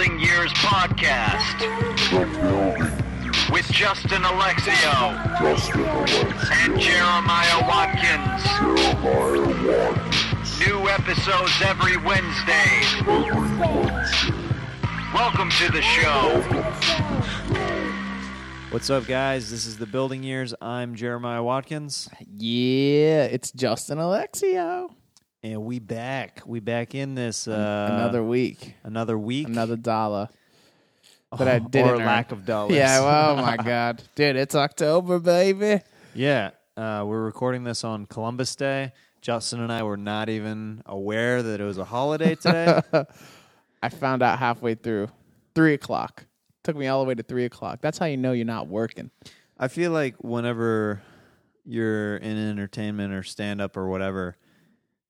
[0.00, 1.60] Building Years podcast
[3.52, 8.42] with Justin Alexio Justin Alexio, and Jeremiah Watkins.
[8.42, 12.80] Jeremiah Watkins, New episodes every Wednesday.
[13.00, 14.34] every Wednesday.
[15.12, 16.40] Welcome to the show.
[18.70, 19.50] What's up, guys?
[19.50, 20.54] This is the Building Years.
[20.62, 22.08] I'm Jeremiah Watkins,
[22.38, 24.88] Yeah, it's Justin Alexio.
[25.42, 26.42] And we back.
[26.46, 30.28] We back in this uh, another week, another week, another dollar
[31.36, 32.76] that I didn't or lack of dollars.
[32.76, 35.82] Yeah, well, oh my God, dude, it's October, baby.
[36.14, 36.50] yeah.
[36.76, 38.92] Uh, we're recording this on Columbus Day.
[39.20, 42.80] Justin and I were not even aware that it was a holiday today.
[43.82, 45.08] I found out halfway through,
[45.54, 46.24] three o'clock.
[46.64, 47.80] Took me all the way to three o'clock.
[47.82, 49.10] That's how you know you're not working.
[49.58, 51.02] I feel like whenever
[51.66, 54.36] you're in entertainment or stand up or whatever,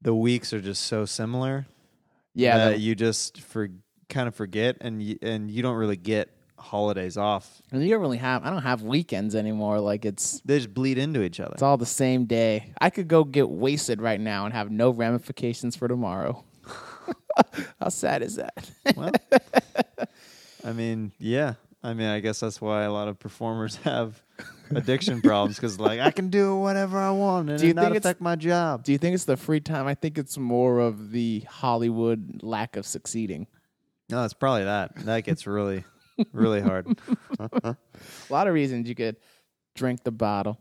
[0.02, 1.66] the weeks are just so similar.
[2.34, 3.68] Yeah, that the- you just for
[4.08, 7.62] kind of forget, and you, and you don't really get holidays off.
[7.72, 8.44] and you don't really have.
[8.44, 9.80] I don't have weekends anymore.
[9.80, 11.52] Like it's They just bleed into each other.
[11.54, 12.72] it's all the same day.
[12.80, 16.44] I could go get wasted right now and have no ramifications for tomorrow.
[17.80, 18.70] how sad is that?
[18.96, 19.12] Well,
[20.64, 21.54] I mean, yeah.
[21.82, 24.22] I mean, I guess that's why a lot of performers have
[24.70, 27.84] addiction problems because, like, I can do whatever I want and Do you it not
[27.86, 28.84] think it's- affect my job.
[28.84, 29.86] Do you think it's the free time?
[29.86, 33.46] I think it's more of the Hollywood lack of succeeding.
[34.10, 34.94] No, it's probably that.
[35.06, 35.84] That gets really,
[36.32, 36.86] really hard.
[37.40, 37.76] A
[38.28, 39.16] lot of reasons you could
[39.74, 40.58] drink the bottle.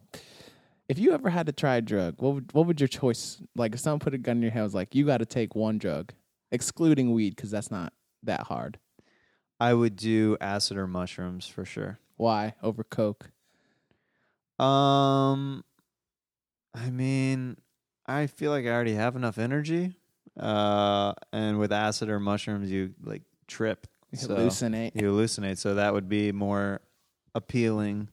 [0.87, 3.41] If you ever had to try a drug, what would what would your choice?
[3.55, 5.53] Like if someone put a gun in your head, was like you got to take
[5.55, 6.13] one drug,
[6.51, 8.79] excluding weed, because that's not that hard.
[9.59, 11.99] I would do acid or mushrooms for sure.
[12.17, 13.31] Why over coke?
[14.57, 15.63] Um,
[16.73, 17.57] I mean,
[18.05, 19.93] I feel like I already have enough energy.
[20.39, 24.91] Uh, and with acid or mushrooms, you like trip, so Hallucinate.
[24.95, 25.57] you hallucinate.
[25.57, 26.81] So that would be more
[27.35, 28.07] appealing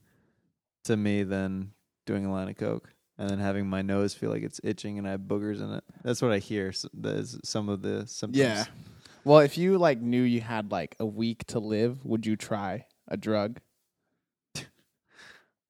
[0.84, 1.72] to me than
[2.04, 5.06] doing a line of coke and then having my nose feel like it's itching and
[5.06, 5.84] I have boogers in it.
[6.02, 6.68] That's what I hear.
[6.68, 8.38] s- That's some of the symptoms.
[8.38, 8.64] Yeah.
[9.26, 12.86] Well, if you like knew you had like a week to live, would you try
[13.08, 13.58] a drug?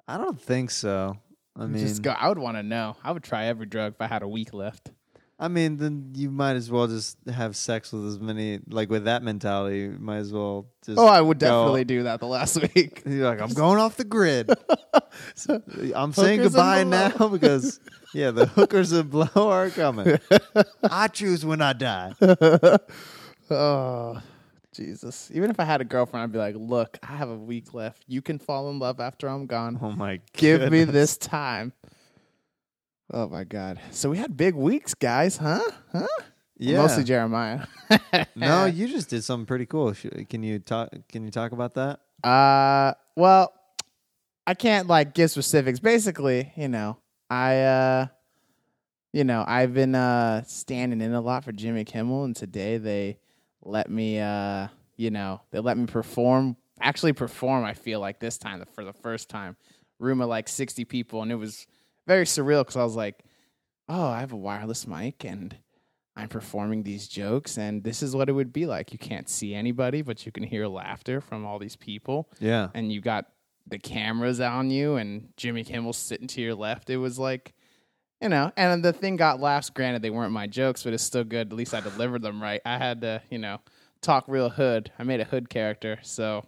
[0.07, 1.17] I don't think so.
[1.59, 2.11] I mean, just go.
[2.11, 2.99] I would want to know.
[3.03, 4.91] I would try every drug if I had a week left.
[5.39, 8.61] I mean, then you might as well just have sex with as many.
[8.69, 10.99] Like with that mentality, you might as well just.
[10.99, 13.05] Oh, I would go- definitely do that the last week.
[13.07, 14.51] You're like, I'm going off the grid.
[15.95, 17.81] I'm saying goodbye now because
[18.13, 20.19] yeah, the hookers and blow are coming.
[20.83, 22.13] I choose when I die.
[23.51, 24.21] Oh,
[24.73, 25.31] Jesus.
[25.33, 28.05] Even if I had a girlfriend, I'd be like, look, I have a week left.
[28.07, 29.79] You can fall in love after I'm gone.
[29.81, 30.17] Oh my!
[30.17, 30.23] God.
[30.35, 31.73] Give me this time.
[33.13, 33.81] Oh, my God.
[33.93, 35.63] So we had big weeks, guys, huh?
[35.93, 36.07] Huh?
[36.59, 36.79] Yeah.
[36.79, 37.67] Mostly Jeremiah.
[38.35, 39.95] no, you just did something pretty cool.
[40.29, 40.91] Can you talk?
[41.09, 42.01] Can you talk about that?
[42.25, 43.53] Uh, well,
[44.47, 45.81] I can't like give specifics.
[45.81, 46.97] Basically, you know,
[47.29, 48.07] I uh,
[49.13, 53.19] you know, I've been uh standing in a lot for Jimmy Kimmel, and today they
[53.67, 56.57] let me uh, you know, they let me perform.
[56.81, 57.65] Actually, perform.
[57.65, 59.57] I feel like this time for the first time,
[59.99, 61.67] room of like sixty people, and it was
[62.07, 63.23] very surreal because I was like,
[63.89, 65.57] oh, I have a wireless mic and.
[66.19, 68.91] I'm performing these jokes, and this is what it would be like.
[68.91, 72.69] You can't see anybody, but you can hear laughter from all these people Yeah.
[72.73, 73.27] and you got
[73.67, 76.89] the cameras on you and Jimmy Kimmel sitting to your left.
[76.89, 77.53] It was like,
[78.21, 79.71] you know, and the thing got laughs.
[79.71, 81.49] Granted, they weren't my jokes, but it's still good.
[81.49, 82.61] At least I delivered them right.
[82.65, 83.61] I had to, you know,
[84.01, 84.91] talk real hood.
[84.99, 86.45] I made a hood character, so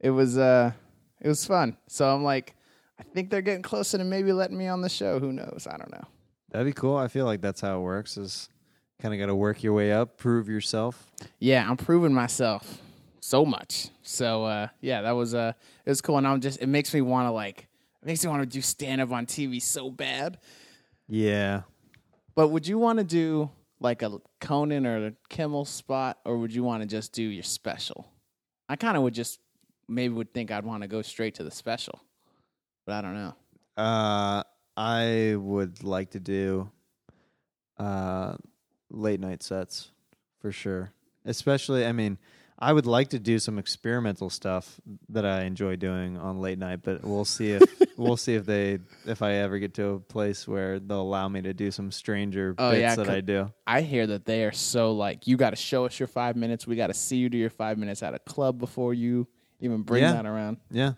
[0.00, 0.72] it was uh,
[1.20, 1.76] it was fun.
[1.86, 2.54] So I'm like,
[2.98, 5.18] I think they're getting closer to maybe letting me on the show.
[5.18, 5.66] Who knows?
[5.70, 6.04] I don't know.
[6.50, 6.96] That'd be cool.
[6.96, 8.16] I feel like that's how it works.
[8.16, 8.48] Is
[9.00, 11.10] kind of got to work your way up, prove yourself.
[11.38, 12.80] Yeah, I'm proving myself
[13.20, 13.88] so much.
[14.02, 15.52] So uh, yeah, that was uh,
[15.84, 17.68] it was cool, and I'm just it makes me want to like
[18.02, 20.38] it makes me want to do stand up on TV so bad.
[21.08, 21.62] Yeah.
[22.34, 23.50] But would you want to do
[23.80, 27.42] like a Conan or a Kimmel spot, or would you want to just do your
[27.42, 28.06] special?
[28.68, 29.40] I kind of would just
[29.88, 32.00] maybe would think I'd want to go straight to the special,
[32.84, 33.34] but I don't know.
[33.76, 34.42] Uh,
[34.76, 36.70] I would like to do
[37.78, 38.34] uh
[38.90, 39.90] late night sets
[40.40, 40.92] for sure.
[41.24, 42.18] Especially, I mean,
[42.58, 46.80] I would like to do some experimental stuff that I enjoy doing on late night,
[46.82, 47.62] but we'll see if
[47.96, 51.42] we'll see if they if I ever get to a place where they'll allow me
[51.42, 53.52] to do some stranger Oh, bits yeah, that I do.
[53.66, 56.66] I hear that they are so like you got to show us your five minutes.
[56.66, 59.26] We got to see you do your five minutes at a club before you
[59.60, 60.12] even bring Yeah.
[60.12, 60.58] that around.
[60.70, 60.92] Yeah.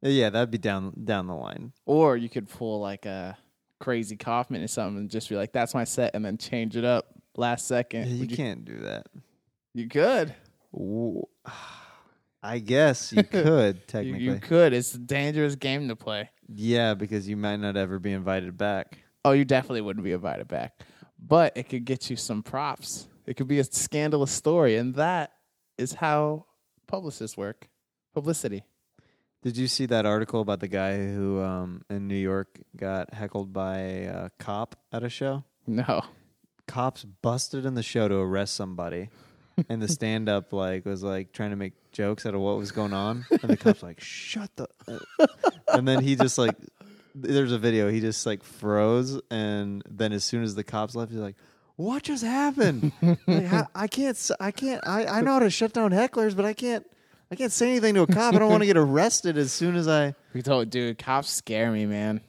[0.00, 1.72] Yeah, that'd be down down the line.
[1.86, 3.36] Or you could pull like a
[3.80, 6.84] crazy Kaufman or something and just be like, "That's my set," and then change it
[6.84, 8.06] up last second.
[8.06, 9.06] Yeah, you Would can't do that.
[9.74, 10.34] You could.
[12.42, 14.20] I guess you could You, technically.
[14.24, 14.72] you could.
[14.72, 16.30] It's a dangerous game to play.
[16.48, 18.98] Yeah, because you might not ever be invited back.
[19.24, 20.80] Oh, you definitely wouldn't be invited back.
[21.18, 23.08] But it could get you some props.
[23.26, 25.32] It could be a scandalous story, and that
[25.76, 26.46] is how
[26.86, 27.68] publicists work.
[28.14, 28.64] Publicity.
[29.42, 33.52] Did you see that article about the guy who um, in New York got heckled
[33.52, 35.44] by a cop at a show?
[35.66, 36.02] No.
[36.66, 39.10] Cops busted in the show to arrest somebody,
[39.68, 42.92] and the stand-up like was like trying to make jokes out of what was going
[42.92, 44.68] on, and the cops like shut the,
[45.68, 46.54] and then he just like
[47.14, 51.10] there's a video he just like froze, and then as soon as the cops left,
[51.12, 51.36] he's like.
[51.76, 52.90] What just happened?
[53.28, 54.30] Like, how- I can't.
[54.40, 54.84] I can't.
[54.84, 56.84] I, I know how to shut down hecklers, but I can't.
[57.30, 58.34] I can't say anything to a cop.
[58.34, 60.16] I don't want to get arrested as soon as I.
[60.34, 62.20] We told, dude, cops scare me, man.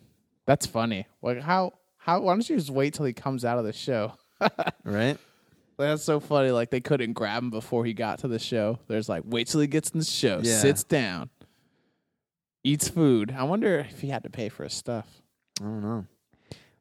[0.46, 1.08] That's funny.
[1.24, 4.14] Like how how why don't you just wait till he comes out of the show?
[4.84, 5.18] Right?
[5.80, 6.52] That's so funny.
[6.52, 8.80] Like they couldn't grab him before he got to the show.
[8.88, 10.58] There's like, wait till he gets in the show, Yeah.
[10.60, 11.30] sits down,
[12.64, 13.34] eats food.
[13.36, 15.08] I wonder if he had to pay for his stuff.
[15.60, 16.06] I don't know.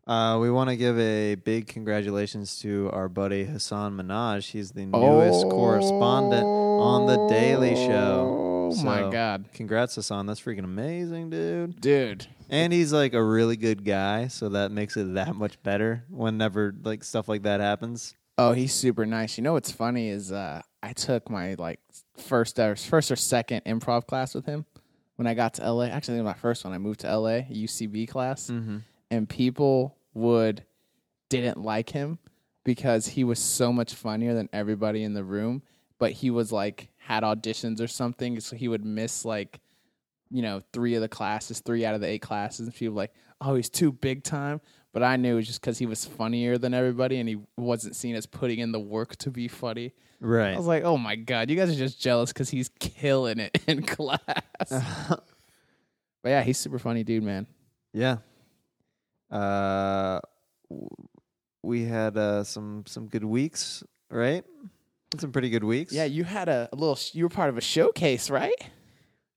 [0.07, 4.51] Uh, we want to give a big congratulations to our buddy Hasan Minhaj.
[4.51, 8.71] He's the newest correspondent on the Daily Show.
[8.73, 10.27] Oh my So, god, Congrats, Hasan.
[10.27, 11.81] That's freaking amazing, dude.
[11.81, 12.27] dude.
[12.51, 16.75] And he's like a really good guy, so that makes it that much better whenever
[16.83, 18.15] like stuff like that happens.
[18.39, 19.37] Oh, he's super nice.
[19.37, 21.81] You know what's funny is uh, I took my like
[22.17, 24.65] first or first or second improv class with him
[25.17, 25.87] when I got to LA.
[25.87, 26.73] Actually, my first one.
[26.73, 28.79] I moved to LA, UCB class, Mm-hmm.
[29.11, 30.65] and people would
[31.29, 32.19] didn't like him
[32.65, 35.63] because he was so much funnier than everybody in the room.
[35.99, 39.59] But he was like had auditions or something, so he would miss like
[40.31, 43.01] you know three of the classes, three out of the eight classes, and people were
[43.03, 44.61] like, oh, he's too big time.
[44.93, 47.95] But I knew it was just because he was funnier than everybody, and he wasn't
[47.95, 49.93] seen as putting in the work to be funny.
[50.21, 50.55] Right.
[50.55, 53.63] I was like, oh my god, you guys are just jealous because he's killing it
[53.69, 54.19] in class.
[54.69, 55.21] but
[56.25, 57.47] yeah, he's super funny, dude, man.
[57.93, 58.17] Yeah.
[59.31, 60.21] Uh,
[61.63, 64.45] we had uh, some some good weeks, right?
[65.19, 65.93] Some pretty good weeks.
[65.93, 66.97] Yeah, you had a, a little.
[66.97, 68.55] sh- You were part of a showcase, right?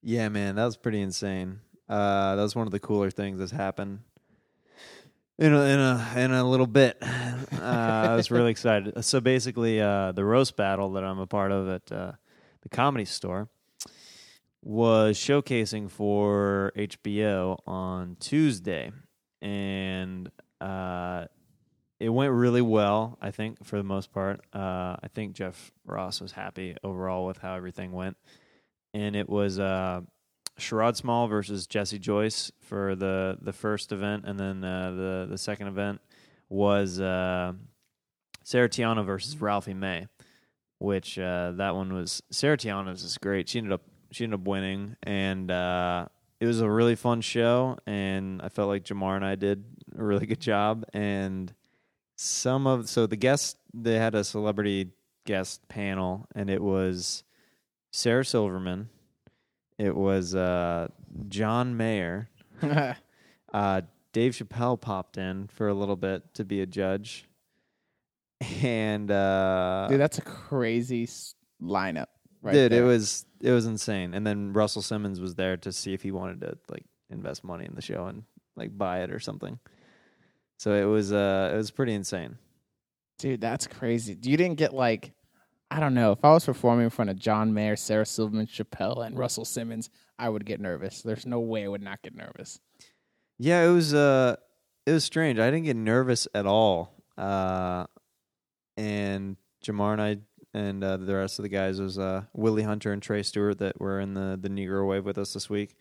[0.01, 1.59] Yeah, man, that was pretty insane.
[1.87, 3.99] Uh, that was one of the cooler things that's happened
[5.41, 7.01] in a in a in a little bit.
[7.61, 9.05] Uh, I was really excited.
[9.05, 12.13] So basically, uh, the roast battle that I'm a part of at uh,
[12.63, 13.49] the Comedy Store
[14.63, 18.91] was showcasing for HBO on Tuesday,
[19.39, 21.25] and uh,
[21.99, 23.19] it went really well.
[23.21, 27.37] I think for the most part, uh, I think Jeff Ross was happy overall with
[27.37, 28.17] how everything went
[28.93, 30.01] and it was uh,
[30.61, 35.37] Sherrod Small versus Jesse Joyce for the the first event, and then uh, the the
[35.37, 36.01] second event
[36.49, 37.53] was uh,
[38.43, 40.07] Sarah Tiana versus Ralphie May,
[40.77, 43.49] which uh, that one was Sarah Tiana was just great.
[43.49, 43.81] She ended up
[44.11, 46.05] she ended up winning, and uh,
[46.39, 49.63] it was a really fun show, and I felt like Jamar and I did
[49.97, 51.53] a really good job, and
[52.15, 54.91] some of so the guests they had a celebrity
[55.25, 57.23] guest panel, and it was.
[57.93, 58.89] Sarah Silverman.
[59.81, 60.87] It was uh,
[61.29, 62.29] John Mayer.
[63.53, 63.81] Uh,
[64.13, 67.25] Dave Chappelle popped in for a little bit to be a judge,
[68.63, 72.05] and uh, Dude, that's a crazy s- lineup,
[72.41, 72.53] right?
[72.53, 74.13] dude, it was it was insane.
[74.13, 77.65] And then Russell Simmons was there to see if he wanted to like invest money
[77.65, 78.23] in the show and
[78.55, 79.59] like buy it or something.
[80.57, 82.37] So it was uh it was pretty insane.
[83.19, 84.17] Dude, that's crazy.
[84.23, 85.11] You didn't get like,
[85.71, 86.11] I don't know.
[86.11, 89.89] If I was performing in front of John Mayer, Sarah Silverman, Chappelle, and Russell Simmons,
[90.19, 91.01] I would get nervous.
[91.01, 92.59] There's no way I would not get nervous.
[93.39, 94.35] Yeah, it was uh
[94.85, 95.39] it was strange.
[95.39, 96.93] I didn't get nervous at all.
[97.17, 97.85] Uh
[98.75, 100.17] and Jamar and I
[100.53, 103.79] and uh, the rest of the guys was uh Willie Hunter and Trey Stewart that
[103.79, 105.77] were in the the Negro wave with us this week.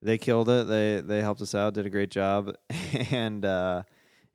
[0.00, 0.68] They killed it.
[0.68, 2.54] They they helped us out, did a great job.
[3.10, 3.82] and uh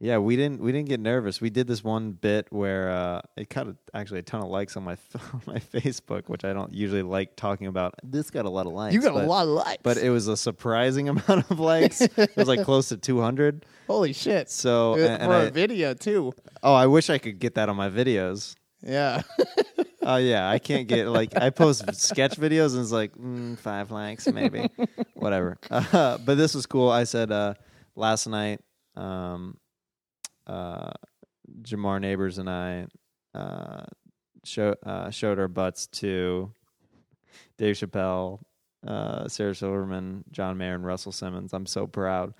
[0.04, 1.40] yeah, we didn't we didn't get nervous.
[1.40, 4.76] We did this one bit where uh, it got a, actually a ton of likes
[4.76, 4.98] on my
[5.34, 7.96] on my Facebook, which I don't usually like talking about.
[8.04, 8.94] This got a lot of likes.
[8.94, 9.80] You got but- a lot of likes.
[9.82, 12.02] but it was a surprising amount of likes.
[12.02, 13.66] it was like close to 200.
[13.88, 14.50] Holy shit.
[14.50, 16.34] So, Dude, and, for and a I, video, too.
[16.62, 18.56] oh, I wish I could get that on my videos.
[18.82, 19.22] Yeah.
[20.02, 23.90] Oh yeah, I can't get like I post sketch videos and it's like mm, five
[23.90, 24.70] likes maybe,
[25.14, 25.58] whatever.
[25.72, 26.90] Uh, but this was cool.
[26.90, 27.54] I said uh,
[27.96, 28.60] last night,
[28.98, 29.56] um,
[30.48, 30.92] uh,
[31.62, 32.88] Jamar Neighbors and I
[33.34, 33.86] uh,
[34.44, 36.52] show, uh, showed our butts to
[37.58, 38.40] Dave Chappelle,
[38.86, 41.54] uh, Sarah Silverman, John Mayer, and Russell Simmons.
[41.54, 42.34] I'm so proud,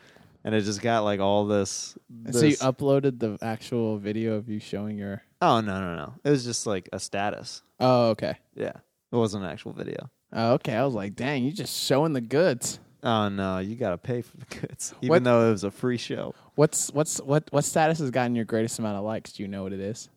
[0.44, 1.98] and it just got like all this.
[2.32, 5.22] so you uploaded the actual video of you showing your.
[5.42, 6.14] oh no no no!
[6.24, 7.62] It was just like a status.
[7.80, 8.36] Oh, okay.
[8.56, 8.74] Yeah.
[9.12, 10.10] It wasn't an actual video.
[10.32, 10.74] Oh, okay.
[10.76, 12.80] I was like, dang, you're just showing the goods.
[13.04, 15.98] Oh no, you gotta pay for the goods, even What- though it was a free
[15.98, 16.34] show.
[16.56, 19.34] What's what's what what status has gotten your greatest amount of likes?
[19.34, 20.10] Do you know what it is?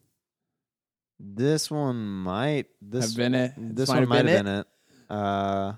[1.18, 2.66] This one might.
[2.80, 3.52] This have been it.
[3.56, 4.66] This one might have been it.
[5.08, 5.72] Uh,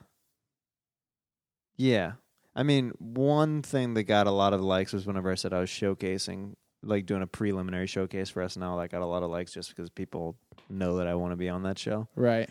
[1.76, 2.12] yeah.
[2.56, 5.60] I mean, one thing that got a lot of likes was whenever I said I
[5.60, 8.82] was showcasing, like doing a preliminary showcase for SNL.
[8.82, 10.36] That got a lot of likes just because people
[10.68, 12.08] know that I want to be on that show.
[12.16, 12.50] Right.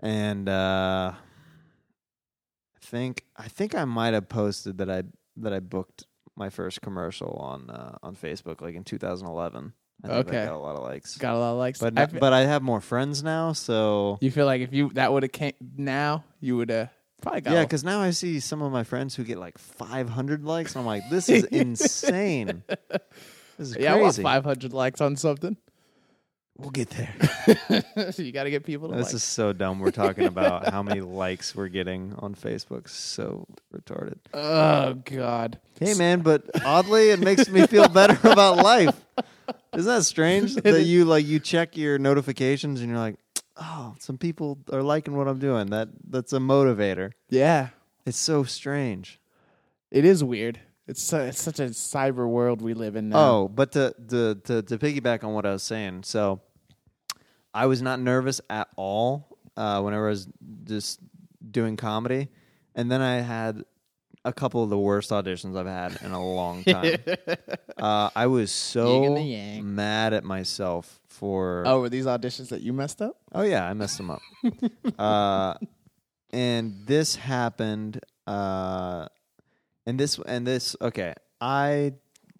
[0.00, 1.12] And uh,
[2.90, 5.02] think I think I might have posted that I
[5.36, 6.04] that I booked
[6.36, 9.72] my first commercial on uh, on Facebook like in 2011.
[10.04, 10.36] I think Okay.
[10.36, 11.16] that got a lot of likes.
[11.18, 11.80] Got a lot of likes.
[11.80, 15.12] But I but I have more friends now, so you feel like if you that
[15.12, 16.90] would have came now, you would have
[17.20, 20.44] probably got Yeah, because now I see some of my friends who get like 500
[20.44, 20.74] likes.
[20.76, 22.62] And I'm like, this is insane.
[23.58, 25.56] This is yeah, I want 500 likes on something.
[26.58, 27.14] We'll get there.
[28.12, 29.14] so you got to get people to this like.
[29.14, 29.78] is so dumb.
[29.78, 32.88] We're talking about how many likes we're getting on Facebook.
[32.88, 34.18] So retarded.
[34.34, 35.60] oh God.
[35.78, 38.94] Hey, man, but oddly, it makes me feel better about life.
[39.76, 43.16] Isn't that strange that you like you check your notifications and you're like,
[43.56, 45.68] oh, some people are liking what I'm doing.
[45.68, 47.12] That that's a motivator.
[47.30, 47.68] Yeah,
[48.04, 49.20] It's so strange.
[49.92, 50.58] it is weird.
[50.88, 53.18] It's su- it's such a cyber world we live in now.
[53.18, 56.40] Oh, but to, to to to piggyback on what I was saying, so
[57.54, 60.28] I was not nervous at all uh, whenever I was
[60.64, 61.00] just
[61.50, 62.28] doing comedy,
[62.74, 63.64] and then I had
[64.24, 66.96] a couple of the worst auditions I've had in a long time.
[67.78, 69.74] uh, I was Yin so and the yang.
[69.74, 73.16] mad at myself for Oh, were these auditions that you messed up?
[73.32, 74.20] Oh yeah, I messed them up.
[74.98, 75.54] uh,
[76.30, 78.00] and this happened.
[78.26, 79.06] Uh,
[79.86, 80.76] and this and this.
[80.82, 81.94] Okay, I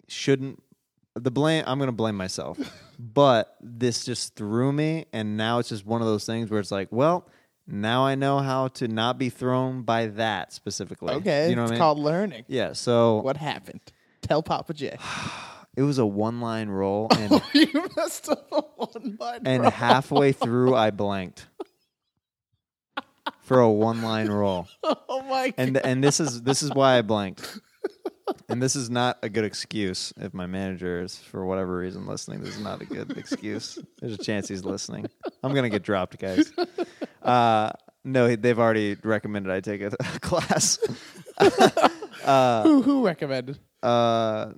[0.07, 0.61] shouldn't.
[1.15, 1.63] The blame.
[1.65, 2.59] I'm gonna blame myself.
[3.01, 6.71] But this just threw me, and now it's just one of those things where it's
[6.71, 7.25] like, well,
[7.65, 11.13] now I know how to not be thrown by that specifically.
[11.15, 11.79] Okay, you know it's what I mean?
[11.79, 12.43] called learning.
[12.47, 12.73] yeah.
[12.73, 13.79] So What happened?
[14.21, 14.97] Tell Papa J.
[15.77, 19.41] it was a one line roll, and you messed up a one line.
[19.45, 19.71] and bro.
[19.71, 21.47] halfway through, I blanked
[23.41, 24.67] for a one line roll.
[24.83, 25.85] oh my and god.
[25.85, 27.59] and this is this is why I blanked.
[28.49, 32.41] And this is not a good excuse if my manager is for whatever reason listening.
[32.41, 33.77] This is not a good excuse.
[33.99, 35.05] There's a chance he's listening.
[35.43, 36.51] I'm gonna get dropped, guys.
[37.21, 37.71] Uh,
[38.03, 40.79] no, they've already recommended I take a, a class.
[42.63, 43.59] who who recommended?
[43.83, 44.53] Uh,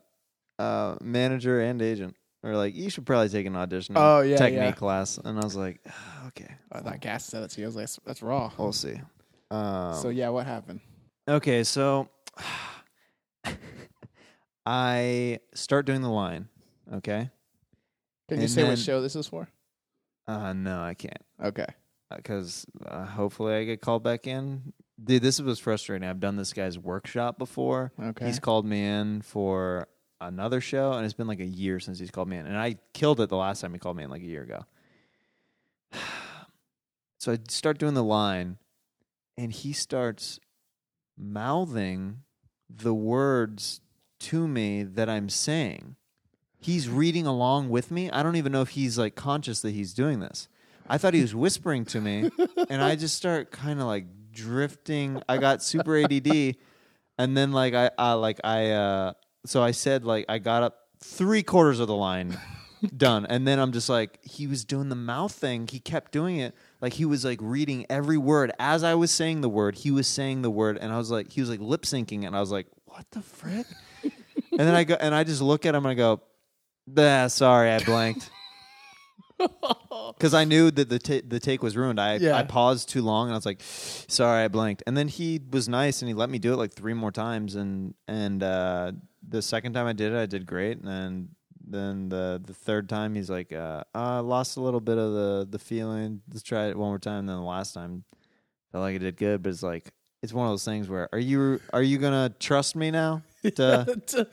[0.60, 4.62] uh, manager and agent or like, you should probably take an audition Oh, yeah, technique
[4.62, 4.72] yeah.
[4.72, 5.18] class.
[5.18, 7.68] And I was like, "Ah, okay, I thought gas said it to you.
[7.68, 8.52] I was like, that's, that's raw.
[8.58, 9.00] we'll see.
[9.52, 10.80] Um, so yeah, what happened?
[11.28, 12.10] Okay, so
[14.66, 16.48] I start doing the line.
[16.94, 17.30] Okay.
[18.30, 19.48] Can you and say then- what show this is for?
[20.28, 21.66] Uh, no, I can't Okay.
[22.16, 24.72] because uh, hopefully I get called back in.
[25.04, 26.08] Dude, this was frustrating.
[26.08, 27.92] I've done this guy's workshop before.
[28.00, 28.28] Okay.
[28.28, 29.88] He's called me in for
[30.22, 32.46] another show, and it's been like a year since he's called me in.
[32.46, 34.60] And I killed it the last time he called me in, like a year ago.
[37.20, 38.58] So I start doing the line,
[39.38, 40.40] and he starts
[41.16, 42.24] mouthing
[42.78, 43.82] the words
[44.20, 45.96] to me that I'm saying.
[46.60, 48.12] He's reading along with me.
[48.12, 50.48] I don't even know if he's like conscious that he's doing this.
[50.88, 52.30] I thought he was whispering to me,
[52.70, 55.22] and I just start kind of like drifting.
[55.28, 56.56] I got super ADD,
[57.18, 59.14] and then like I, I like I uh
[59.46, 62.38] so I said like I got up three quarters of the line
[62.96, 65.68] done, and then I'm just like he was doing the mouth thing.
[65.68, 69.42] He kept doing it like he was like reading every word as I was saying
[69.42, 69.76] the word.
[69.76, 72.36] He was saying the word, and I was like he was like lip syncing, and
[72.36, 73.68] I was like what the frick?
[74.04, 76.22] and then I go and I just look at him and I go,
[76.98, 78.30] "Ah, sorry, I blanked."
[80.18, 82.00] Because I knew that the ta- the take was ruined.
[82.00, 82.36] I Yeah.
[82.38, 85.68] I paused too long and I was like, "Sorry, I blanked." And then he was
[85.68, 87.56] nice and he let me do it like three more times.
[87.56, 88.92] And and uh,
[89.28, 90.78] the second time I did it, I did great.
[90.78, 91.30] And then
[91.68, 95.48] then the the third time, he's like, uh, "I lost a little bit of the
[95.50, 96.22] the feeling.
[96.30, 98.04] Let's try it one more time." And then the last time,
[98.72, 99.92] felt like I did good, but it's like
[100.22, 103.22] it's one of those things where are you are you gonna trust me now?
[103.44, 104.28] To, To-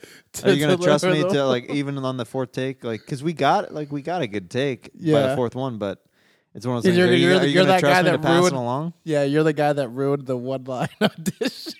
[0.45, 2.83] are you gonna trust me to like even on the fourth take?
[2.83, 6.05] Like, because we got like we got a good take by the fourth one, but
[6.53, 6.97] it's one of those things.
[6.97, 8.37] you're- are you, you're are you you're gonna that trust guy me to that pass
[8.39, 11.73] ruined- it along, Yeah, you're the guy that ruined the one line audition.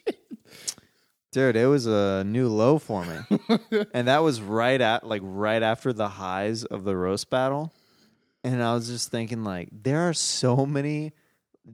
[1.32, 1.56] Dude?
[1.56, 3.40] It was a new low for me,
[3.94, 7.72] and that was right at like right after the highs of the roast battle,
[8.44, 11.14] and I was just thinking like there are so many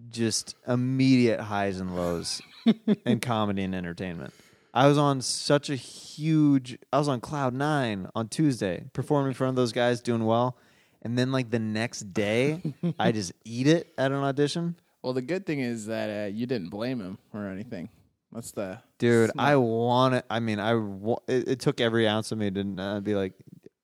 [0.09, 2.41] just immediate highs and lows
[3.05, 4.33] in comedy and entertainment.
[4.73, 6.77] I was on such a huge.
[6.91, 10.57] I was on cloud nine on Tuesday, performing in front of those guys, doing well,
[11.01, 12.61] and then like the next day,
[12.99, 14.75] I just eat it at an audition.
[15.01, 17.89] Well, the good thing is that uh, you didn't blame him or anything.
[18.35, 19.49] That's the Dude, Smart.
[19.49, 20.25] I want it.
[20.29, 23.33] I mean, I wa- it, it took every ounce of me to not be like,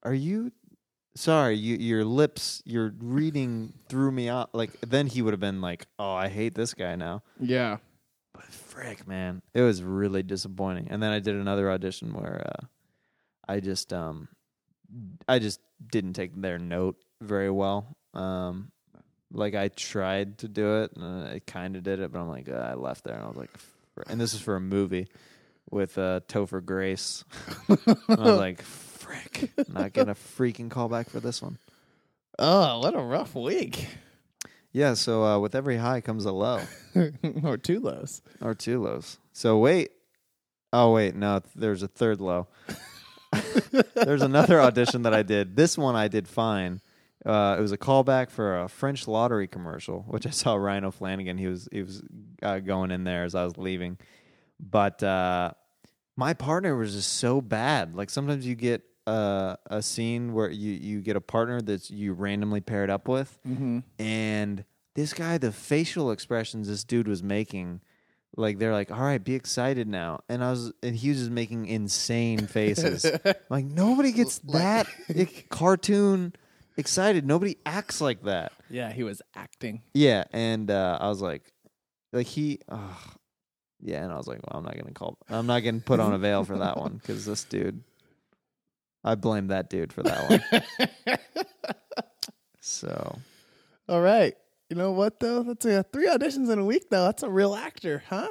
[0.03, 0.51] "Are you
[1.15, 1.55] sorry?
[1.55, 5.88] You your lips, your reading threw me out." Like then he would have been like,
[5.98, 7.77] "Oh, I hate this guy now." yeah.
[8.34, 10.88] But frick, man, it was really disappointing.
[10.89, 12.65] And then I did another audition where uh,
[13.48, 14.27] I just um,
[15.27, 15.60] I just
[15.91, 17.98] didn't take their note very well.
[18.13, 18.72] Um,
[19.34, 22.50] like I tried to do it, and I kind of did it, but I'm like,
[22.50, 23.51] uh, I left there, and I was like,
[24.08, 25.08] and this is for a movie
[25.70, 27.24] with uh, Topher Grace.
[27.68, 27.80] And
[28.10, 31.58] I was like, frick, not getting a freaking call back for this one.
[32.40, 33.88] Oh, what a rough week.
[34.72, 36.62] Yeah, so uh, with every high comes a low.
[37.44, 38.22] or two lows.
[38.42, 39.18] Or two lows.
[39.34, 39.92] So wait.
[40.74, 42.48] Oh wait, no, th- there's a third low.
[43.94, 45.58] there's another audition that I did.
[45.58, 46.80] This one I did fine.
[47.25, 51.38] Uh, it was a callback for a French lottery commercial, which I saw Ryan O'Flanagan.
[51.40, 52.01] He was he was
[52.42, 53.98] uh, going in there as I was leaving,
[54.60, 55.51] but uh,
[56.16, 57.96] my partner was just so bad.
[57.96, 62.13] Like sometimes you get uh, a scene where you you get a partner that you
[62.13, 63.80] randomly paired up with, Mm-hmm.
[64.00, 67.82] and this guy, the facial expressions this dude was making,
[68.36, 71.32] like they're like, "All right, be excited now," and I was, and he was just
[71.32, 73.06] making insane faces.
[73.50, 74.88] like nobody gets that
[75.50, 76.34] cartoon
[76.78, 77.25] excited.
[77.25, 78.51] Nobody acts like that.
[78.70, 79.82] Yeah, he was acting.
[79.94, 81.44] Yeah, and uh, I was like,
[82.13, 82.98] like he, ugh.
[83.80, 86.13] yeah, and I was like, well, I'm not gonna call, I'm not gonna put on
[86.13, 87.84] a veil for that one because this dude,
[89.04, 91.18] I blame that dude for that one.
[92.62, 93.18] so
[93.90, 94.36] All right.
[94.70, 95.44] You know what though?
[95.44, 97.04] That's a three auditions in a week though.
[97.04, 98.30] That's a real actor, huh?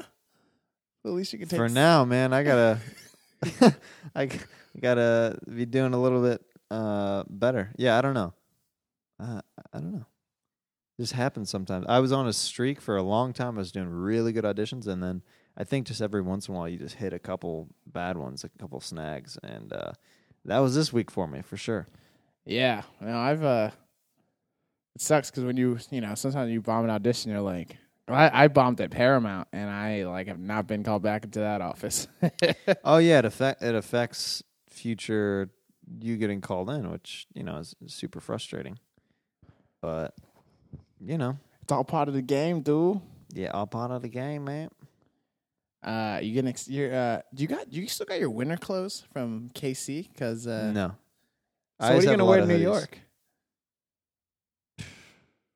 [1.05, 2.79] At least you can take for now, man, I gotta,
[4.15, 4.31] I
[4.81, 7.73] gotta be doing a little bit uh, better.
[7.77, 8.33] Yeah, I don't know.
[9.19, 9.41] Uh,
[9.73, 10.07] I don't know.
[10.99, 11.87] This happens sometimes.
[11.89, 13.57] I was on a streak for a long time.
[13.57, 15.23] I was doing really good auditions, and then
[15.57, 18.45] I think just every once in a while you just hit a couple bad ones,
[18.45, 19.93] a couple snags, and uh,
[20.45, 21.89] that was this week for me for sure.
[22.45, 22.83] Yeah.
[23.01, 23.71] No, I've uh
[24.95, 27.77] it sucks because when you you know, sometimes you bomb an audition, you're like
[28.09, 31.61] I, I bombed at Paramount and I like have not been called back into that
[31.61, 32.09] office.
[32.85, 35.51] Oh yeah, it affect it affects future
[36.01, 38.79] you getting called in, which you know is super frustrating.
[39.81, 40.15] But
[41.01, 43.01] you know, it's all part of the game, dude.
[43.33, 44.71] yeah, all part of the game, man.
[45.83, 49.05] Uh, you getting ex- you're uh, do you got you still got your winter clothes
[49.13, 50.09] from KC?
[50.13, 50.89] Because uh, no,
[51.81, 52.63] so I what are you gonna wear in New hoodies.
[52.63, 52.99] York?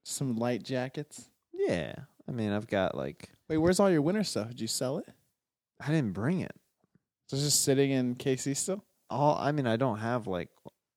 [0.05, 1.29] Some light jackets.
[1.53, 1.95] Yeah,
[2.29, 4.49] I mean, I've got like Wait, where's all your winter stuff?
[4.49, 5.09] Did you sell it?
[5.81, 6.55] I didn't bring it.
[7.27, 8.85] So it's just sitting in KC still.
[9.11, 10.49] All I mean, I don't have like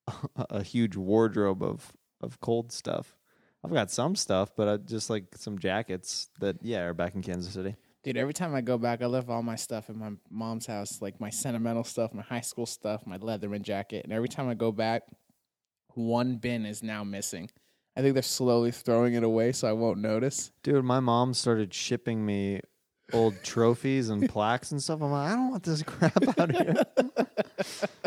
[0.36, 3.14] a huge wardrobe of of cold stuff.
[3.64, 7.22] I've got some stuff, but I just like some jackets that yeah are back in
[7.22, 7.76] Kansas City.
[8.04, 11.02] Dude, every time I go back, I left all my stuff in my mom's house,
[11.02, 14.04] like my sentimental stuff, my high school stuff, my letterman jacket.
[14.04, 15.02] And every time I go back,
[15.94, 17.50] one bin is now missing.
[17.96, 20.52] I think they're slowly throwing it away so I won't notice.
[20.62, 22.60] Dude, my mom started shipping me
[23.12, 25.00] old trophies and plaques and stuff.
[25.02, 26.74] I'm like, I don't want this crap out here.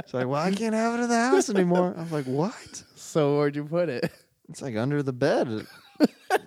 [0.05, 1.93] She's like, well, I can't have it in the house anymore.
[1.97, 2.83] I'm like, what?
[2.95, 4.11] So where'd you put it?
[4.49, 5.65] It's like under the bed.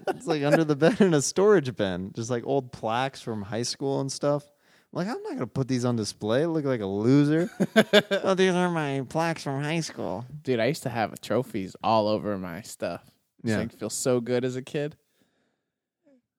[0.08, 3.62] it's like under the bed in a storage bin, just like old plaques from high
[3.62, 4.44] school and stuff.
[4.92, 6.42] I'm like, I'm not gonna put these on display.
[6.42, 7.50] I look like a loser.
[8.22, 10.24] oh, these are my plaques from high school.
[10.42, 13.02] Dude, I used to have trophies all over my stuff.
[13.42, 13.58] Yeah.
[13.58, 14.96] like feel so good as a kid.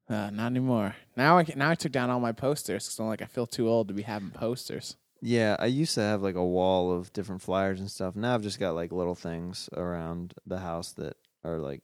[0.07, 0.95] Uh, not anymore.
[1.17, 3.47] Now I can, now I took down all my posters because I'm like I feel
[3.47, 4.95] too old to be having posters.
[5.21, 8.15] Yeah, I used to have like a wall of different flyers and stuff.
[8.15, 11.81] Now I've just got like little things around the house that are like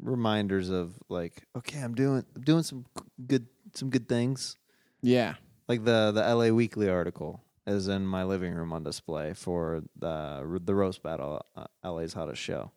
[0.00, 2.84] reminders of like, okay, I'm doing I'm doing some
[3.26, 4.56] good some good things.
[5.00, 5.34] Yeah.
[5.68, 10.60] Like the the LA Weekly article is in my living room on display for the
[10.64, 12.72] the roast battle, uh, LA's hottest show.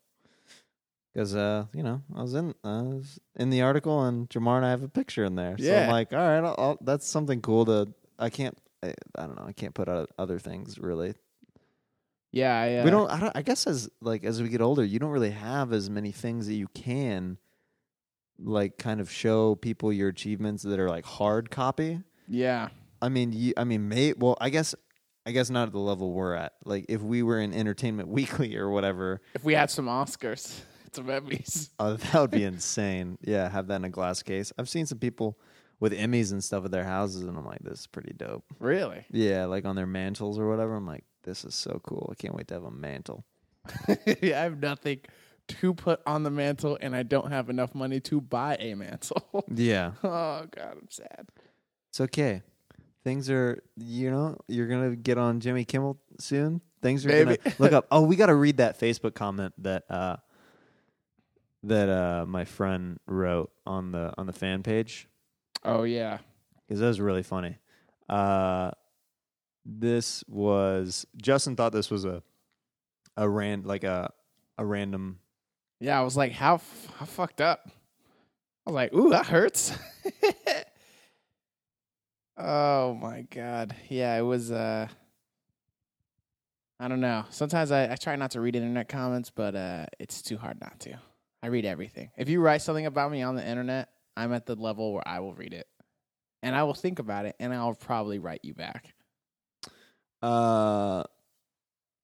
[1.13, 4.65] Because uh, you know, I was in I was in the article, and Jamar and
[4.65, 5.57] I have a picture in there.
[5.57, 5.83] So Yeah.
[5.83, 7.93] I'm like, all right, I'll, I'll, that's something cool to.
[8.17, 8.57] I can't.
[8.83, 9.45] I, I don't know.
[9.45, 11.13] I can't put out other things really.
[12.31, 12.57] Yeah.
[12.57, 13.11] I, uh, we don't.
[13.11, 13.35] I don't.
[13.35, 16.47] I guess as like as we get older, you don't really have as many things
[16.47, 17.37] that you can,
[18.39, 22.01] like, kind of show people your achievements that are like hard copy.
[22.27, 22.69] Yeah.
[23.01, 24.75] I mean, you, I mean, may well, I guess,
[25.25, 26.53] I guess not at the level we're at.
[26.63, 30.61] Like, if we were in Entertainment Weekly or whatever, If we had some Oscars,
[30.95, 31.69] some Emmys.
[31.79, 33.17] uh, that would be insane.
[33.21, 34.51] Yeah, have that in a glass case.
[34.57, 35.37] I've seen some people
[35.79, 38.43] with Emmys and stuff at their houses, and I'm like, this is pretty dope.
[38.59, 39.05] Really?
[39.11, 40.75] Yeah, like on their mantles or whatever.
[40.75, 42.09] I'm like, this is so cool.
[42.11, 43.25] I can't wait to have a mantle.
[44.21, 44.99] yeah, I have nothing
[45.47, 49.45] to put on the mantle, and I don't have enough money to buy a mantle.
[49.53, 49.91] Yeah.
[50.03, 51.27] oh God, I'm sad.
[51.89, 52.41] It's okay.
[53.03, 56.61] Things are, you know, you're gonna get on Jimmy Kimmel soon.
[56.81, 57.37] Things are Maybe.
[57.37, 57.87] gonna look up.
[57.91, 60.17] Oh, we got to read that Facebook comment that uh
[61.63, 65.07] that uh my friend wrote on the on the fan page
[65.63, 66.17] Oh yeah,
[66.67, 67.57] because that was really funny.
[68.09, 68.71] Uh,
[69.63, 72.23] this was Justin thought this was a
[73.15, 74.11] a ran like a
[74.57, 75.19] a random.
[75.79, 75.99] yeah.
[75.99, 77.69] I was like, how f- how fucked up.
[78.65, 79.71] I was like, ooh, that hurts.
[82.37, 84.17] oh my God, yeah.
[84.17, 84.51] It was.
[84.51, 84.87] uh
[86.79, 87.25] I don't know.
[87.29, 90.79] Sometimes I, I try not to read internet comments, but uh, it's too hard not
[90.79, 90.95] to.
[91.43, 92.11] I read everything.
[92.17, 95.19] If you write something about me on the internet, I'm at the level where I
[95.19, 95.67] will read it,
[96.43, 98.93] and I will think about it, and I'll probably write you back.
[100.21, 101.03] Uh,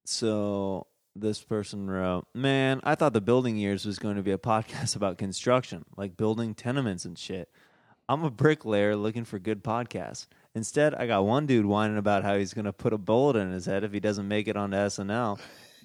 [0.06, 4.38] so this person wrote, "Man, I thought the building years was going to be a
[4.38, 7.50] podcast about construction, like building tenements and shit.
[8.10, 10.28] I'm a bricklayer looking for good podcasts.
[10.56, 13.52] Instead, I got one dude whining about how he's going to put a bullet in
[13.52, 15.40] his head if he doesn't make it onto SNL."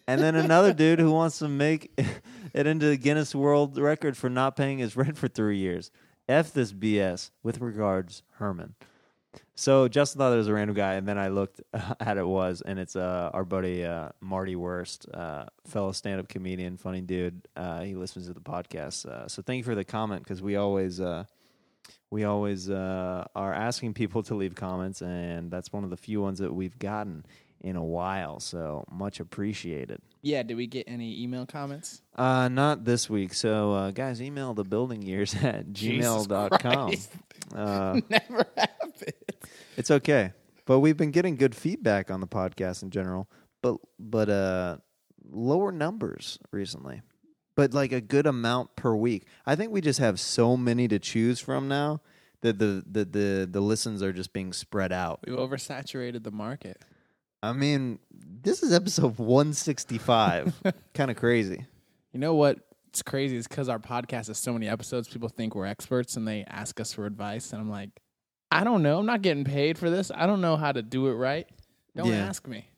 [0.07, 1.93] And then another dude who wants to make
[2.55, 5.91] it into the Guinness World Record for not paying his rent for three years.
[6.29, 7.31] F this BS.
[7.43, 8.75] With regards, Herman.
[9.55, 11.61] So Justin thought it was a random guy, and then I looked
[12.01, 16.77] at it was, and it's uh, our buddy uh, Marty Worst, uh, fellow stand-up comedian,
[16.77, 17.47] funny dude.
[17.57, 19.07] Uh, he listens to the podcast.
[19.07, 21.25] Uh, so thank you for the comment because we always uh,
[22.11, 26.39] we always are asking people to leave comments, and that's one of the few ones
[26.39, 27.25] that we've gotten
[27.63, 28.41] in a while.
[28.41, 30.01] So much appreciated.
[30.21, 30.43] Yeah.
[30.43, 32.03] Did we get any email comments?
[32.15, 33.33] Uh, not this week.
[33.35, 36.93] So uh, guys, email the building years at gmail.com.
[37.55, 39.15] Uh, Never happened.
[39.77, 40.33] It's okay.
[40.67, 43.29] But we've been getting good feedback on the podcast in general.
[43.63, 44.77] But but uh
[45.31, 47.03] lower numbers recently.
[47.55, 49.27] But like a good amount per week.
[49.47, 52.01] I think we just have so many to choose from now
[52.41, 55.21] that the the the, the listens are just being spread out.
[55.27, 56.83] We've oversaturated the market.
[57.43, 57.99] I mean,
[58.43, 60.55] this is episode 165.
[60.95, 61.67] kind of crazy.
[62.13, 62.59] You know what?
[62.89, 63.37] It's crazy.
[63.37, 65.09] It's because our podcast has so many episodes.
[65.09, 67.53] People think we're experts and they ask us for advice.
[67.53, 67.89] And I'm like,
[68.51, 68.99] I don't know.
[68.99, 70.11] I'm not getting paid for this.
[70.15, 71.47] I don't know how to do it right.
[71.97, 72.27] Don't Yeah.
[72.27, 72.69] ask me.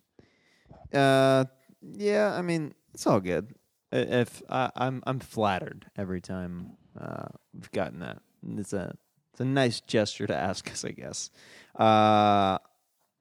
[0.93, 1.45] Uh
[1.83, 3.55] yeah, I mean, it's all good.
[3.93, 8.19] If I, I'm I'm flattered every time uh, we've gotten that.
[8.57, 8.95] It's a
[9.33, 11.31] it's a nice gesture to ask us, I guess.
[11.77, 12.59] Uh,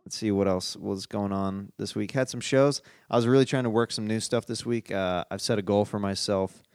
[0.06, 2.12] let's see what else was going on this week.
[2.12, 2.82] Had some shows.
[3.10, 4.92] I was really trying to work some new stuff this week.
[4.92, 6.62] Uh, I've set a goal for myself.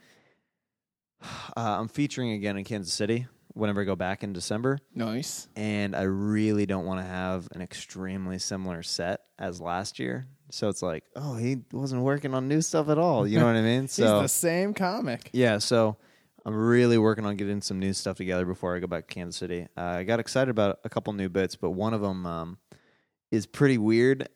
[1.57, 5.49] Uh, I'm featuring again in Kansas City whenever I go back in December Nice.
[5.57, 10.29] and I really don't want to have an extremely similar set as last year.
[10.51, 13.27] So it's like, oh, he wasn't working on new stuff at all.
[13.27, 13.83] You know what I mean?
[13.83, 15.31] He's So the same comic.
[15.33, 15.97] yeah, so
[16.47, 19.37] I'm really working on getting some new stuff together before I go back to Kansas
[19.39, 19.67] City.
[19.77, 22.59] Uh, I got excited about a couple new bits, but one of them um,
[23.31, 24.29] is pretty weird,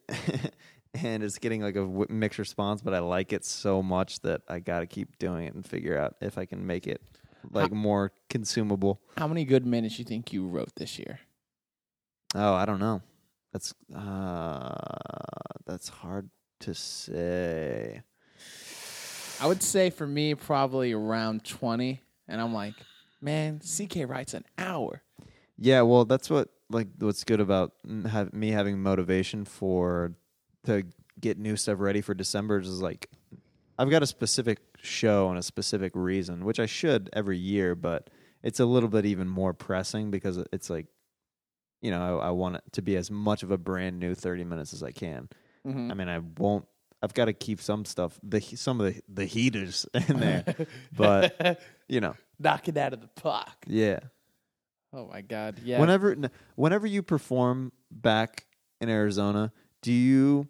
[0.95, 2.83] and it's getting like a mixed response.
[2.83, 5.99] But I like it so much that I got to keep doing it and figure
[5.99, 7.03] out if I can make it
[7.51, 9.01] like more consumable.
[9.17, 11.21] How many good minutes you think you wrote this year?
[12.35, 13.03] Oh, I don't know.
[13.53, 14.75] That's uh
[15.67, 18.03] that's hard to say.
[19.41, 22.01] I would say for me, probably around 20.
[22.29, 22.75] And I'm like,
[23.21, 25.03] man, CK writes an hour.
[25.59, 27.73] Yeah, well, that's what like what's good about
[28.11, 30.15] have, me having motivation for
[30.65, 30.85] to
[31.21, 33.09] get new stuff ready for December is like
[33.79, 38.11] I've got a specific show and a specific reason, which I should every year, but
[38.43, 40.87] it's a little bit even more pressing because it's like
[41.81, 44.45] you know, I, I want it to be as much of a brand new 30
[44.45, 45.29] minutes as I can.
[45.67, 45.91] Mhm.
[45.91, 46.65] I mean, I won't.
[47.03, 50.45] I've got to keep some stuff, the some of the the heaters in there,
[50.97, 53.65] but you know, Knock it out of the park.
[53.67, 53.99] yeah.
[54.93, 55.61] Oh my God.
[55.65, 55.81] Yeah.
[55.81, 56.17] Whenever
[56.55, 58.47] whenever you perform back
[58.81, 60.49] in Arizona, do you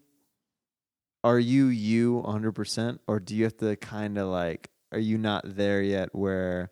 [1.25, 5.19] are you you 100 percent, or do you have to kind of like are you
[5.19, 6.71] not there yet where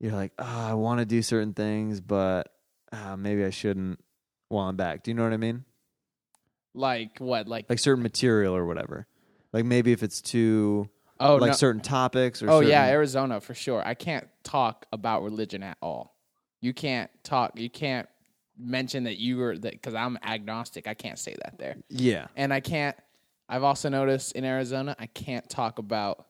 [0.00, 2.52] you're like, oh, I want to do certain things, but
[2.92, 4.02] uh, maybe I shouldn't
[4.48, 5.02] while I'm back.
[5.02, 5.64] Do you know what I mean?
[6.74, 7.48] like what?
[7.48, 9.06] Like, Like certain material or whatever.
[9.52, 10.88] Like maybe if it's too
[11.20, 11.56] oh, like no.
[11.56, 13.82] certain topics or Oh yeah, Arizona for sure.
[13.84, 16.13] I can't talk about religion at all.
[16.64, 17.58] You can't talk.
[17.60, 18.08] You can't
[18.58, 20.88] mention that you were that because I'm agnostic.
[20.88, 22.28] I can't say that there, yeah.
[22.36, 22.96] and I can't.
[23.50, 26.24] I've also noticed in Arizona, I can't talk about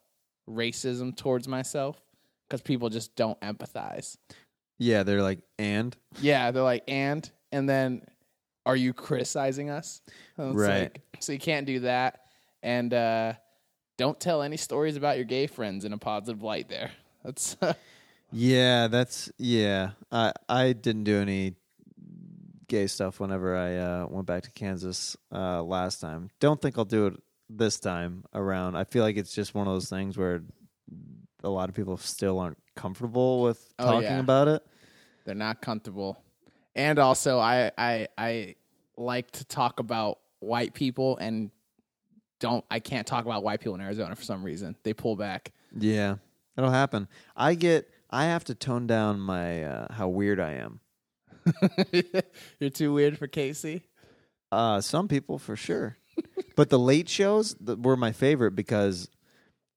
[0.51, 2.03] racism towards myself
[2.49, 4.17] because people just don't empathize.
[4.79, 8.03] Yeah, they're like and Yeah, they're like, and and then,
[8.67, 10.03] are you criticizing us?
[10.37, 10.81] It's Right.
[10.93, 12.23] like- so you can't do that,
[12.61, 13.35] and uh,
[13.99, 16.69] don't tell any stories about your gay friends in a positive light.
[16.69, 16.91] There,
[17.25, 17.57] that's
[18.35, 19.91] Yeah, that's yeah.
[20.11, 21.55] I I didn't do any
[22.67, 26.31] gay stuff whenever I uh, went back to Kansas uh, last time.
[26.41, 27.15] Don't think I'll do it
[27.49, 28.75] this time around.
[28.77, 30.43] I feel like it's just one of those things where
[31.45, 34.19] a lot of people still aren't comfortable with Oh, talking yeah.
[34.19, 34.63] about it.
[35.25, 36.21] they're not comfortable.
[36.75, 38.57] And also, I I I
[38.97, 41.51] like to talk about white people and
[42.41, 44.75] don't I can't talk about white people in Arizona for some reason.
[44.83, 45.53] They pull back.
[45.79, 46.17] Yeah,
[46.59, 47.07] it'll happen.
[47.37, 47.89] I get.
[48.15, 50.79] I have to tone down my uh, how weird I am.
[52.61, 53.83] You're too weird for KC.
[54.53, 55.97] Uh, some people for sure,
[56.55, 59.09] but the late shows th- were my favorite because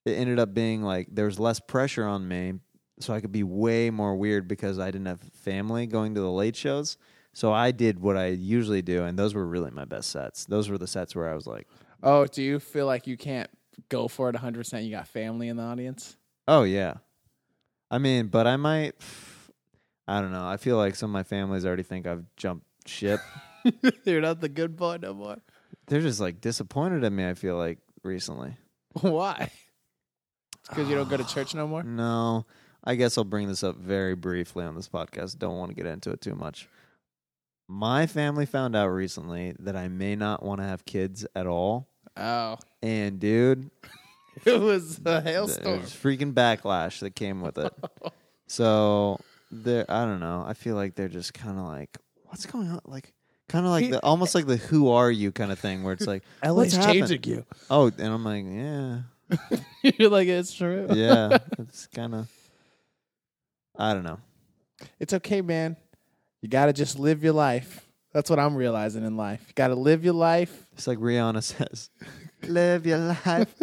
[0.06, 2.54] it ended up being like there was less pressure on me,
[3.00, 6.30] so I could be way more weird because I didn't have family going to the
[6.32, 6.96] late shows.
[7.34, 10.46] So I did what I usually do, and those were really my best sets.
[10.46, 11.68] Those were the sets where I was like,
[12.04, 13.50] Oh, do you feel like you can't
[13.90, 14.60] go for it 100?
[14.60, 16.18] percent You got family in the audience.
[16.48, 16.98] "Oh yeah,"
[17.90, 18.96] I mean, but I might.
[20.08, 20.48] I don't know.
[20.48, 23.20] I feel like some of my families already think I've jumped ship.
[24.06, 25.38] You're not the good boy no more.
[25.88, 27.28] They're just like disappointed in me.
[27.28, 28.56] I feel like recently.
[29.02, 29.52] Why?
[30.70, 31.84] Because you don't go to church no more.
[31.98, 32.46] No,
[32.84, 35.38] I guess I'll bring this up very briefly on this podcast.
[35.40, 36.68] Don't want to get into it too much.
[37.70, 41.90] My family found out recently that I may not want to have kids at all.
[42.16, 43.70] Oh, And dude,
[44.46, 45.78] it was a hailstorm.
[45.80, 47.74] there's freaking backlash that came with it.
[48.48, 49.20] so
[49.52, 50.44] they're I don't know.
[50.48, 52.82] I feel like they're just kind of like, what's going on?
[52.86, 53.14] Like
[53.50, 56.08] kind of like the almost like the who are you kind of thing where it's
[56.08, 57.08] like, LA's what's happened?
[57.08, 57.46] changing you.
[57.70, 59.02] Oh, and I'm like, yeah,
[59.98, 60.88] You're like it's true.
[60.94, 61.38] yeah.
[61.60, 62.30] It's kind of
[63.78, 64.20] I don't know.
[65.00, 65.76] It's okay, man.
[66.42, 67.84] You got to just live your life.
[68.14, 69.44] That's what I'm realizing in life.
[69.48, 70.68] You got to live your life.
[70.74, 71.90] It's like Rihanna says,
[72.44, 73.54] "Live your life,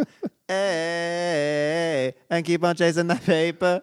[0.48, 3.82] hey, and keep on chasing that paper."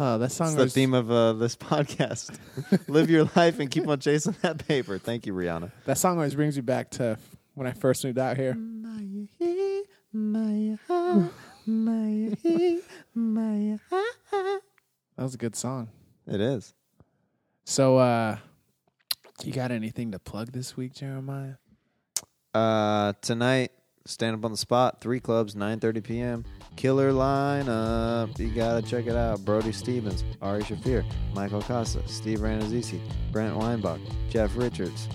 [0.00, 2.38] Oh, that song It's the was theme of uh, this podcast.
[2.88, 4.96] Live your life and keep on chasing that paper.
[4.98, 5.72] Thank you, Rihanna.
[5.86, 7.18] that song always brings me back to
[7.54, 8.56] when I first moved out here.
[15.16, 15.88] That was a good song.
[16.26, 16.74] It is.
[17.64, 18.36] So, uh,
[19.42, 21.54] you got anything to plug this week, Jeremiah?
[22.54, 23.72] Uh, tonight,
[24.08, 25.00] stand up on the spot.
[25.00, 26.44] Three clubs, nine thirty p.m.
[26.76, 28.38] Killer lineup.
[28.38, 29.44] You gotta check it out.
[29.44, 33.00] Brody Stevens, Ari Shaffir, Michael Costa, Steve Rannazzisi,
[33.32, 35.08] Brent Weinbach, Jeff Richards,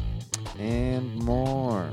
[0.59, 1.89] and more.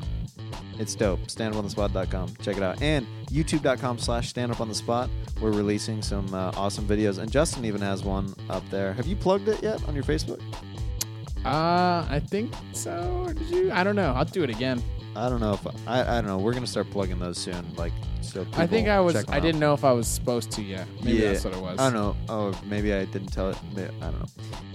[0.79, 1.21] It's dope.
[1.21, 2.37] Standuponthespot.com.
[2.41, 2.81] Check it out.
[2.81, 5.11] And youtube.com slash standuponthespot.
[5.41, 7.19] We're releasing some uh, awesome videos.
[7.19, 8.95] And Justin even has one up there.
[8.95, 10.41] Have you plugged it yet on your Facebook?
[11.45, 13.31] Uh, I think so.
[13.37, 13.73] Did you?
[13.73, 14.13] I don't know.
[14.13, 14.83] I'll do it again.
[15.21, 16.39] I don't know if I, I don't know.
[16.39, 17.75] We're gonna start plugging those soon.
[17.77, 19.17] Like, so I think I was.
[19.29, 20.87] I didn't know if I was supposed to yet.
[21.05, 21.33] Maybe Yeah.
[21.33, 21.79] that's what it was.
[21.79, 22.17] I don't know.
[22.29, 23.57] Oh, maybe I didn't tell it.
[23.77, 24.27] I don't know.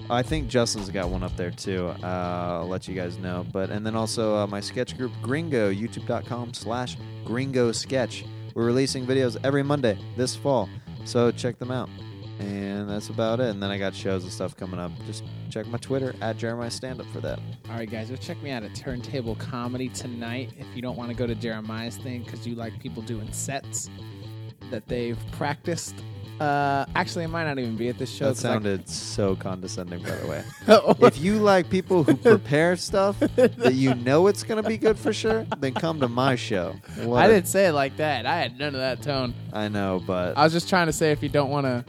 [0.09, 1.87] I think Justin's got one up there too.
[2.03, 3.43] Uh, I'll let you guys know.
[3.51, 8.23] But and then also uh, my sketch group Gringo, YouTube.com slash Gringo Sketch.
[8.53, 10.69] We're releasing videos every Monday this fall,
[11.05, 11.89] so check them out.
[12.39, 13.47] And that's about it.
[13.49, 14.91] And then I got shows and stuff coming up.
[15.05, 17.39] Just check my Twitter at Jeremiah Stand Up for that.
[17.69, 20.51] All right, guys, go check me out at Turntable Comedy tonight.
[20.57, 23.89] If you don't want to go to Jeremiah's thing because you like people doing sets
[24.69, 25.95] that they've practiced.
[26.41, 28.25] Uh, actually, it might not even be at this show.
[28.25, 30.43] That 'cause I- sounded so condescending, by the way.
[30.67, 34.77] Oh, if you like people who prepare stuff that you know it's going to be
[34.77, 36.75] good for sure, then come to my show.
[37.03, 38.25] What I a- didn't say it like that.
[38.25, 39.33] I had none of that tone.
[39.53, 41.85] I know, but I was just trying to say if you don't want to.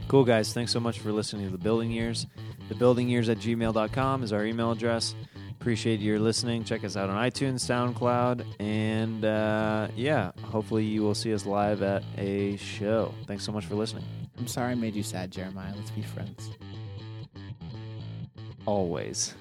[0.08, 0.54] Cool, guys.
[0.54, 2.26] Thanks so much for listening to The Building Years.
[2.70, 5.14] The Building Years at gmail.com is our email address.
[5.60, 6.64] Appreciate your listening.
[6.64, 11.82] Check us out on iTunes, SoundCloud, and uh, yeah, hopefully you will see us live
[11.82, 13.14] at a show.
[13.28, 14.06] Thanks so much for listening.
[14.38, 15.74] I'm sorry I made you sad, Jeremiah.
[15.76, 16.50] Let's be friends.
[18.66, 19.34] Always.